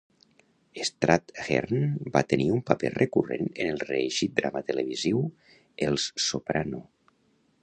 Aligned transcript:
Strathairn 0.87 1.83
va 2.15 2.23
tenir 2.33 2.49
un 2.55 2.65
paper 2.71 2.91
recurrent 2.95 3.47
en 3.53 3.71
el 3.75 3.79
reeixit 3.93 4.37
drama 4.43 4.67
televisiu 4.73 5.25
"Els 5.91 6.13
Soprano". 6.31 6.87